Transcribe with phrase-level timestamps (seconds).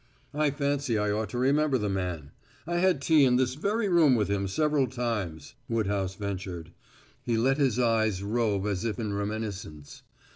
[0.33, 2.31] "I fancy I ought to remember the man.
[2.65, 6.71] I had tea in this very room with him several times," Woodhouse ventured.
[7.21, 10.01] He let his eyes rove as if in reminiscence.